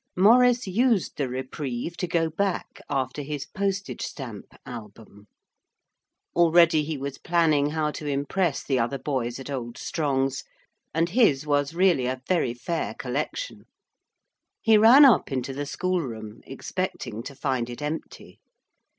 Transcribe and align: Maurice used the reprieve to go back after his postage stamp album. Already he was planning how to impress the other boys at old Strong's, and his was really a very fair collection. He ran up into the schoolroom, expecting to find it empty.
Maurice 0.15 0.65
used 0.65 1.17
the 1.17 1.29
reprieve 1.29 1.95
to 1.97 2.07
go 2.07 2.27
back 2.27 2.81
after 2.89 3.21
his 3.21 3.45
postage 3.45 4.01
stamp 4.01 4.47
album. 4.65 5.27
Already 6.35 6.83
he 6.83 6.97
was 6.97 7.19
planning 7.19 7.69
how 7.69 7.91
to 7.91 8.07
impress 8.07 8.63
the 8.63 8.79
other 8.79 8.97
boys 8.97 9.39
at 9.39 9.51
old 9.51 9.77
Strong's, 9.77 10.43
and 10.91 11.09
his 11.09 11.45
was 11.45 11.75
really 11.75 12.07
a 12.07 12.23
very 12.27 12.55
fair 12.55 12.95
collection. 12.95 13.67
He 14.59 14.75
ran 14.75 15.05
up 15.05 15.31
into 15.31 15.53
the 15.53 15.67
schoolroom, 15.67 16.41
expecting 16.47 17.21
to 17.21 17.35
find 17.35 17.69
it 17.69 17.79
empty. 17.83 18.39